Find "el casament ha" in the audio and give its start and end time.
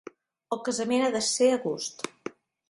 0.55-1.11